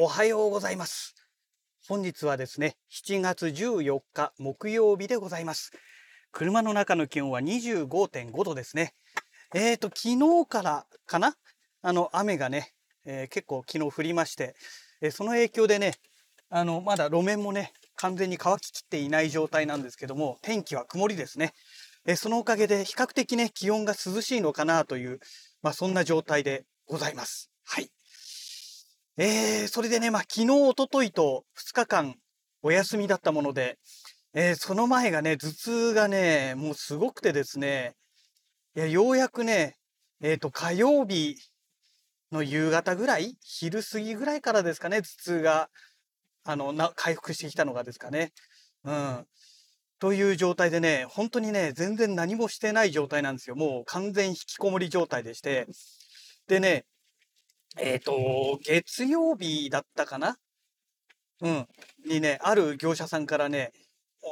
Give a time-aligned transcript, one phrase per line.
[0.00, 1.16] おはようございます。
[1.88, 5.72] 本日はですね、7月14日木曜日でございます。
[6.30, 8.92] 車の中の気温は25.5度ですね。
[9.56, 11.34] えーと、昨日からかな？
[11.82, 12.74] あの、雨がね、
[13.06, 14.54] えー結構昨日降りまして、
[15.00, 15.94] えーその影響でね、
[16.48, 21.54] あの、まだ路面もね、完全に乾ききっていない状態なんですけども、天気は曇りですね。
[22.06, 25.18] えーそのおかげで比較的ね、気温が涼しいのかなという、
[25.60, 27.50] まあそんな状態でございます。
[27.64, 27.90] はい。
[29.20, 32.14] えー、それでね、まあ昨日、一昨日と2日間
[32.62, 33.76] お休みだったもので、
[34.32, 37.96] えーその前がね、頭痛がね、もうすごくてですね、
[38.76, 39.74] いや、ようやくね、
[40.20, 41.34] えっ、と、火曜日
[42.30, 45.68] の夕方ぐらい昼過ぎぐらいからですかね、頭痛が、
[46.44, 48.32] あの、な、回復してきたのがですかね。
[48.84, 49.26] うん。
[49.98, 53.56] という状態でね、本当にね、全然何もしてない状態なんですよ。
[53.56, 55.66] もう完全引きこもり状態でして。
[56.46, 56.84] でね、
[57.76, 60.38] えっ、と、月曜日だったかな？
[61.40, 61.68] うん。
[62.06, 63.72] にね、ある業者さんからね、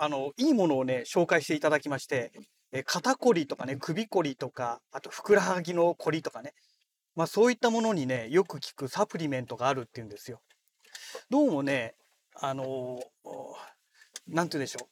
[0.00, 2.32] あの、いいものをね、紹介していただきまして、
[2.70, 6.52] え肩こりとかね、首こりとか、あとふくらはぎのこりとかね。
[7.14, 10.40] まあそういったものにね、よく効くサプリメントがあるっていうんですよ。
[11.28, 11.94] どうもね、
[12.34, 13.32] あのー
[14.28, 14.88] なんて言うんでしょう。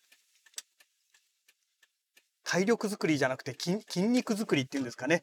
[2.42, 5.22] 体力作りじゃなくて筋筋肉作りっていうんですかね。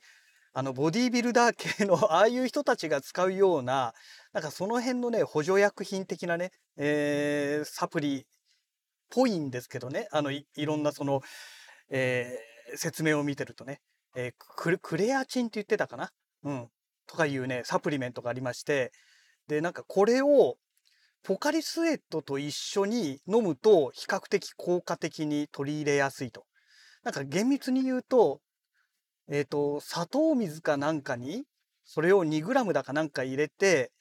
[0.58, 3.94] あの、ボディービルダー系の ああいう人たちが使うような、
[4.34, 8.26] なんかその辺のね、補助薬品的なね、えーサプリっ
[9.12, 10.08] ぽいんですけどね。
[10.10, 11.22] あの、いろんなその、
[11.90, 13.82] えー説明を見てるとね、
[14.16, 16.12] えークレクレアチンって言ってたかな？
[16.42, 16.72] うん。
[17.06, 18.92] とかいうね、サプリメントがありまして、
[19.48, 20.58] で、なんかこれを、
[21.22, 26.48] ポカリスエットと一緒に飲むと比較的効果的に取り入れやすいと。
[27.04, 28.42] なんか厳密に言うと、
[29.30, 31.44] えっ、と、砂糖水かなんかに、
[31.86, 33.92] それを 2g だかなんか入れて、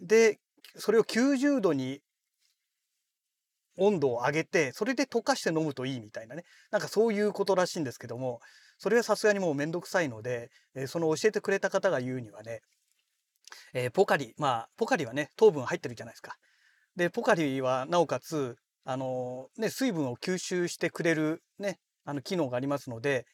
[0.00, 0.38] で、
[0.76, 2.00] それを90度に
[3.76, 6.44] 温度を上げて、それで溶かして飲むといいみたいなね。
[6.70, 8.40] なんかそういうことらしいんですけども、
[8.78, 12.60] それはさすがにもうめんどくさいので、えーその教えてくれた方が言うにはね、
[13.72, 16.36] えーポカリ、まあ、ポカリはね、糖分入ってるじゃないですか。
[16.96, 23.26] で、ポカリはなおかつ、あのね、水分を吸収してくれるね、あの機能がありますので、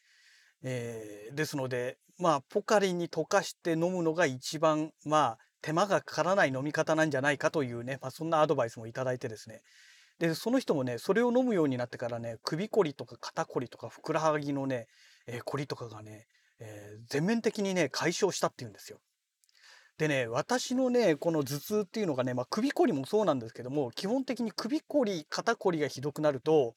[0.68, 9.60] えーですので、まあ、ポカリに溶かして飲むのが一番、まあ、手間がかからない飲み方なんじゃないかというね、まあ、そんなアドバイスもいただいてですね。
[10.18, 14.86] で、その人もね、それを飲むようになってからね、首こりとか肩こりとかふくらはぎのね、
[15.26, 16.26] えーこりとかがね、
[16.58, 18.98] えー全面的にね、解消したっていうんですよ。
[19.98, 26.74] でね、私のね、この頭痛っていうのがね、まあ、首こりもそうなんですけども、基本的に首こり、肩こりがひどくなると、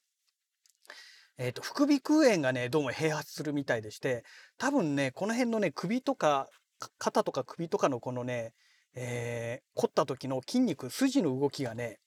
[1.39, 4.25] えっ、と、副鼻腔炎がね、どうも併発するみたいでして、
[4.57, 8.53] 多分ね、この辺のね、首とか、か肩とか首とかのこのね、
[8.93, 11.99] えー凝った時の筋肉、筋の動きがね、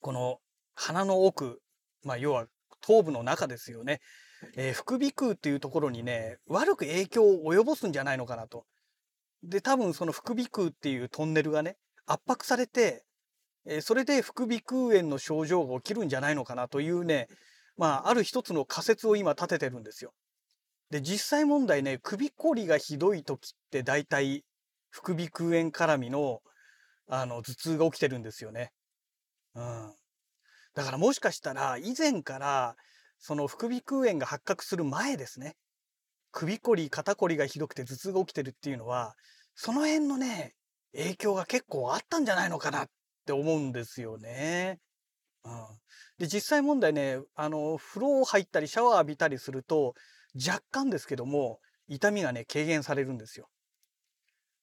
[0.00, 0.38] この
[0.74, 1.60] 鼻の奥、
[2.02, 2.46] まあ、要は
[2.80, 4.00] 頭部の中ですよね。
[4.56, 8.64] えー副鼻腔っていうところにね、悪く影響を及ぼすんじゃないのかなと。
[9.44, 11.76] で、多分その副鼻腔っていうトンネルがね、
[12.06, 13.04] 圧迫されて、
[13.66, 17.28] えーそれで副鼻腔炎の症状が起きるんじゃないのかなというね、
[17.80, 20.12] まあ、ある一つの仮説を今立ててるんですよ。
[20.90, 24.44] で、実際問題ね、首こりがひどい時って大体
[24.90, 26.42] 副鼻腔炎絡みの、
[27.08, 28.70] あの、頭痛が起きてるんですよね。
[29.54, 29.94] うん。
[30.74, 32.76] だからもしかしたら、以前から、
[33.18, 35.56] その副鼻腔炎が発覚する前ですね。
[36.32, 39.14] 首こり、肩こりがひどくて頭痛が起きてるっていうのは、
[39.54, 40.52] その辺のね、
[40.92, 42.88] 影響が結構あったんじゃないのかなっ
[43.24, 44.80] て思うんですよね。
[46.18, 49.94] で、実際問題ね、あの、風呂入ったりシャワー浴びたりすると、
[50.34, 53.48] 若干ですけども、痛みがね、軽減されるんですよ。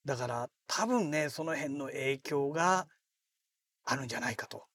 [0.05, 2.87] だから、多分ね、その辺の影響が
[3.83, 4.65] あるんじゃないかと、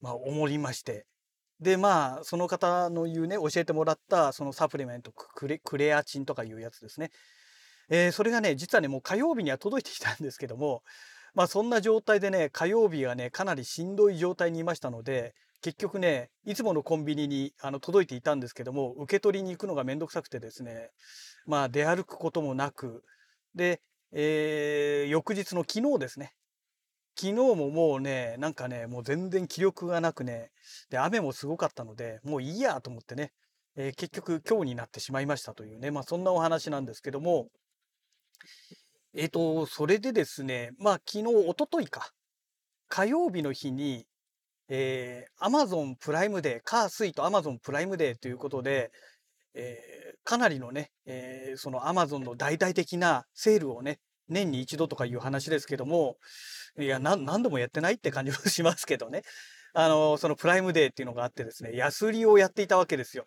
[0.00, 1.06] まあ、思いまして。
[1.60, 7.10] で、まあ、その方の言うね、教えてもらった、そのサプリメント、クレクレアチンとかいうやつですね。
[7.88, 10.82] えーそれがね、実はね、もう火曜日には届いてきたんですけども、
[11.36, 20.92] まあそんな状態でね、火曜日はね、かなりしんどい状態にいましたので、結局ね、いつものコンビニにあの届いていたんですけども、受け取りに行くのがめんどくさくてですね、
[21.46, 23.04] まあ出歩くこともなく、
[23.54, 26.32] で、えー翌日の昨日ですね、
[27.20, 30.52] 昨日ももうね、なんかね、もう全然気力がなくね、
[30.88, 33.32] で、雨もすごかったので、もういいやと思ってね、
[33.76, 37.48] えー結局今日になってしまいましたというね、まあそんなお話なんですけども、
[39.18, 42.10] えっと、それでですね、まあ昨日、一昨日か、
[42.88, 44.06] 火曜日の日に、
[44.68, 48.90] えー、Amazon プライムデー、カースイと Amazon プライムデーということで、
[49.54, 56.16] えーかなりのね、えーその Amazon の大々的なセールをね、年に一度とかいう話ですけども、
[56.78, 59.22] いや、何度もやってないって感じもしますけどね。
[59.72, 63.24] あの、そのプライムデーっていうのがあってですね、安売りをやっていたわけですよ。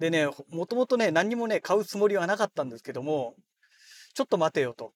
[0.00, 3.36] でね、もともとね、何にもね、買うつもりはなかったんですけども、
[4.14, 4.92] ちょっと待てよと。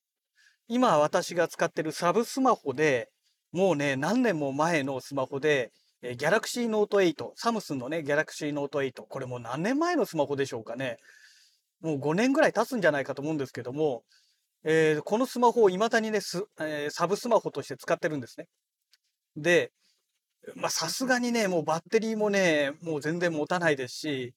[0.69, 3.11] 今私が使ってるサブスマホで、
[3.53, 5.73] もうね、何年も前のスマホで、
[6.03, 10.99] えギャラクシーノート8、サムスンのね、ギャラクシーノート8、これもう何年前のスマホでしょうかね。
[11.81, 14.03] もう5年ぐらい経つんじゃないかと思うんですけども、
[14.65, 16.21] えー、このスマホを未だにね、
[16.61, 18.47] えー、サブスマホとして使ってるんですね。
[19.37, 19.73] で、
[20.57, 24.35] まあさすがにね、もうバッテリーもね、もう全然持たないですし、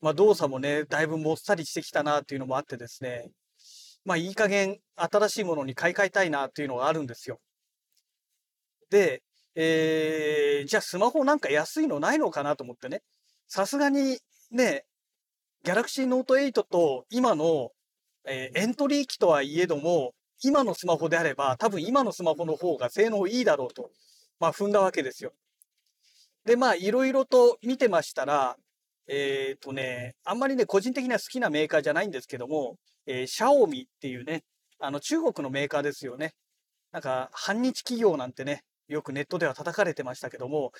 [0.00, 3.30] まあ動作もね、だいぶもっさりしてきたなっていうのもあってですね、
[4.08, 7.40] まあいい加減新しいものに買い替えたいなっていうのがあるんですよ。
[8.88, 9.22] で、
[9.54, 13.02] えー、じゃあスマホなんか安いのないのかなと思ってね。
[13.48, 14.18] さすがに
[14.50, 14.86] ね、
[15.62, 17.72] Galaxy Note 8と今の、
[18.24, 23.90] えー、エントリー機とはいえども、今のスマホであれば多分今のスマホの方が性能いいだろうと、
[24.40, 25.34] まあ踏んだわけですよ。
[26.46, 28.56] で、まあいろいろと見てましたら、
[29.08, 32.76] えっ、ー、とね、あんまりね、個人的には好きなメーカーじゃないんですけども、
[33.06, 34.44] えー、シャオミっていうね、
[34.78, 36.34] あの中国のメーカーですよね。
[36.92, 40.72] なんか、反日企業なんてね、よくネットでは叩かれてましたけども、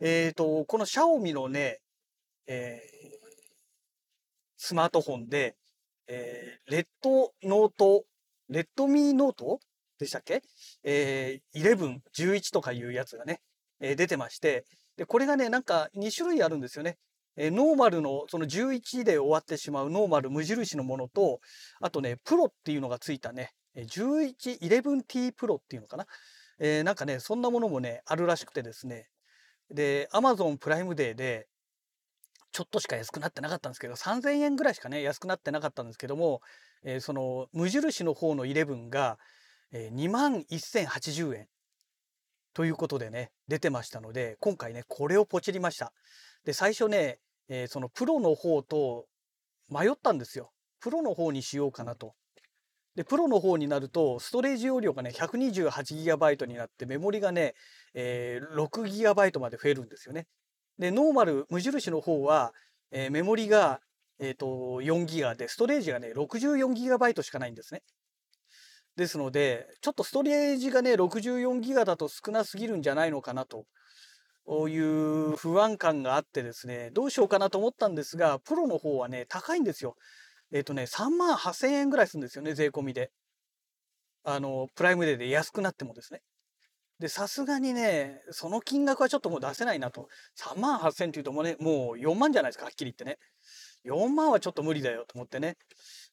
[0.00, 1.78] えっ、ー、と、このシャオミのね、
[2.46, 2.80] え、
[4.56, 5.56] スマートフォンで、
[6.06, 8.04] え、レッドノート、
[8.48, 9.60] レッドミーノート
[9.98, 10.42] でしたっけ？
[10.82, 13.40] えー、11、11とかいうやつがね、
[13.80, 14.64] え、出てまして、
[14.96, 16.98] で、これがね、なんか2種類あるんですよね。
[17.36, 21.40] え、ノーマルの、その11で終わってしまうノーマル無印のものと、
[21.80, 26.06] あとね、プロっていうのがついたね、11、11T プロっていうのかな。
[26.60, 29.08] えー、なんかね、そんなものもね、あるらしくてですね。
[29.70, 31.48] で、Amazon プライムデーで、
[32.52, 36.40] ちょっとしか安くなってなかったんですけど、3000円ぐらいしかね、安くなってなかったんですけども、
[36.84, 39.18] えー、その、無印の方の11が、
[39.72, 41.48] えー、2万1080円。
[42.52, 45.92] ということでね、出てましたので、今回ね、これをポチりました。
[46.44, 49.06] で、最初ね、えー、そのプロの方と
[49.70, 50.52] 迷ったんですよ。
[50.80, 52.14] プロの方にしようかなと。
[52.94, 57.54] で、プロの方になると、ストレージ容量がね、128GB になって、メモリがね、
[57.92, 60.26] えー、6GB まで増えるんですよね。
[60.78, 62.52] で、ノーマル、無印の方は、
[62.92, 63.80] えー、メモリが、
[64.20, 64.46] えっ、ー、と、
[64.80, 67.82] 4GB で、ストレージがね、64GB しかないんですね。
[68.94, 73.66] ですので、ちょっとストレージがね、64GB だと少なすぎるんじゃないのかなと
[74.44, 79.96] こういう不安感があってですね、どうしようかなと思ったんですが、プロの方はね、高いんですよ。
[80.52, 83.10] えっ、ー、とね、3万8000円ぐらいするんですよね、税込みで。
[84.22, 86.20] あの、プライムデーで安くなってもですね。
[86.98, 90.08] で、さすがにね、その金額はちょっともう出せないなと。
[90.38, 93.18] 3万8000っていうともうね、もう4万じゃないですか、はっきり言ってね。
[93.84, 95.56] 4万はちょっと無理だよと思ってね。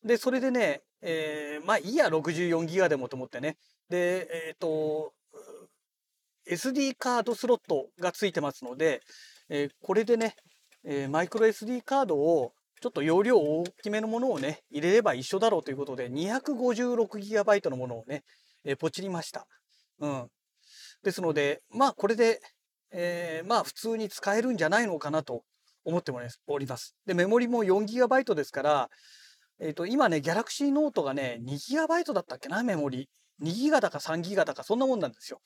[0.03, 3.57] で、それでね、えー、まあいいや、64ギガでもと思ってね。
[3.89, 5.13] で、えっ、ー、と、
[6.49, 9.01] SD カードスロットがついてますので、
[9.49, 10.35] えー、これでね、
[10.83, 18.23] えー、マイクロ SD カードをちょっと容量大きめのものをね、入れれば一緒だろうということで、256GB のものをね、
[18.63, 19.45] えー、ポチりました。
[19.99, 20.27] うん。
[21.03, 22.39] ですので、まあこれで、
[22.91, 25.43] えー、まあ普通に使えるんじゃないのかなと
[25.85, 26.11] 思って
[26.47, 26.95] おります。
[27.05, 28.89] で、メモリも 4GB ですから、
[29.59, 33.09] えっ、ー、と、今ね、Galaxy Note がね、2GB だったっけな、メモリ。
[33.43, 35.39] 2GB だか 3GB だか、そんなもんなんですよ。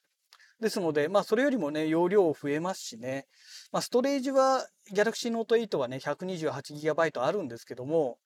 [0.62, 3.28] ですので、まあそれよりもね、容量増えますしね。
[3.72, 8.18] まあ、ストレージは Galaxy Note 8はね、128GB あるんですけども、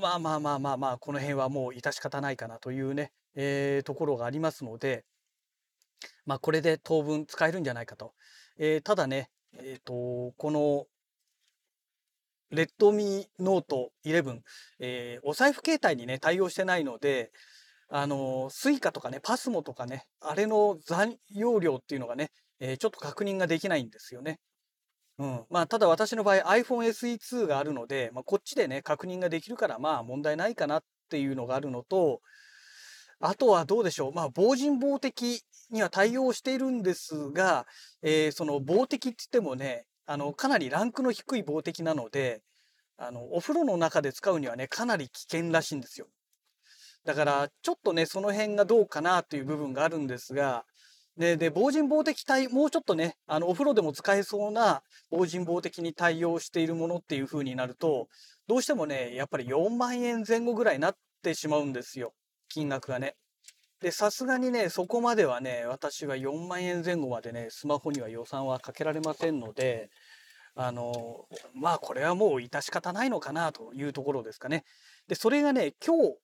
[0.00, 5.04] まあまあまあまあまあ、この辺はもう致し方ないかなというね、えー、ところがありますので、
[6.24, 8.14] まあこれで当分使えるんじゃないかと。
[8.58, 10.86] えー、ただね、えっ、ー、と、この、
[12.50, 14.40] Redmi Note 11、
[14.80, 17.30] えー、お財布携帯にね、対応してないので、
[17.92, 22.30] あの、スイカとかね、パスモとかね、あれの残容量っていうのがね、
[22.60, 24.38] えー、ちょっと確認ができないんですよね。
[25.18, 25.44] うん。
[25.50, 32.20] まあ、ただ私の場合 iPhone SE2 があるので、まあ、こっちでね、確認ができるから、まあ問題ないかなっていうのがあるのと、
[33.18, 34.12] あとはどうでしょう。
[34.14, 37.66] まあ、防人防的には対応しているんですが、
[38.02, 42.40] えー、その防的って言ってもね、あの、かなりランクの低い防的なので、
[42.96, 46.06] あの、お風呂の中で使うにはね、かなり危険らしいんですよ。
[47.04, 50.64] だから、ちょっとね、その辺がどうかなという部分があるんですが、
[51.16, 58.08] で、で、防人防的対、もうちょっとね、あの、お風呂でも使えそうな防人防的に対応しているものっていう風になると、
[58.46, 62.14] どうしてもね、やっぱり4万円前後ぐらいになってしまうんですよ。
[62.48, 63.16] 金額がね。
[63.80, 69.90] で、さすがにね、そこまではね、私は4万円前後までね、スマホには予算はかけられませんので、
[70.54, 74.64] あの、まあこれはもう致し方ないのかなというところですかね。
[75.08, 76.16] で、それがね、今日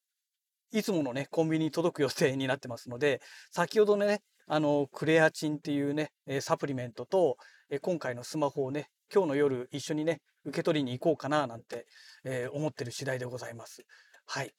[0.73, 3.21] いつものね、コンビニに届く予定になってますので、
[3.51, 7.37] 先ほどね、あの、クレアチンっていうね、サプリメントと、
[7.83, 11.87] 今回のスマホをね、今日の夜一緒にね、受け取りに行こうかななんて、
[12.25, 13.83] えー、思ってる次第でございます。
[14.27, 14.53] はい。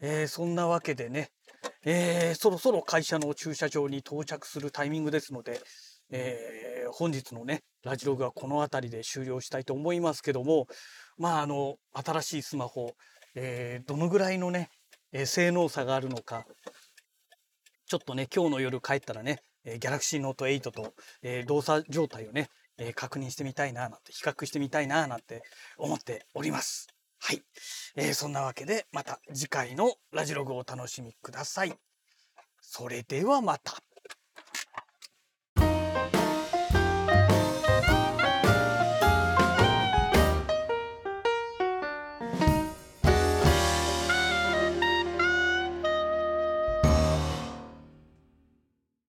[0.00, 1.30] えー、そんなわけでね、
[1.84, 5.60] えー、そろそろ会社の駐車場に到着するタイミングですので、
[6.10, 10.66] えー、本日のね、ラジログはこの辺りで終了したいと思いますけども、
[11.18, 12.92] まあ、あの、新しいスマホ、
[13.34, 14.70] えー、どのぐらいのね、
[15.12, 16.46] えー、性能差があるのか、
[17.86, 25.42] ちょっとね、今日の夜帰ったらね、えー、Galaxy Note 8と、えー、動作状態をね、えー、確認してみたいな、なんて、比較してみたいな、なんて
[25.76, 26.88] 思っております。
[27.18, 27.42] はい。
[27.96, 31.74] えー、そんなわけで、また次回のラジログをお楽しみください。
[32.60, 33.82] それではまた。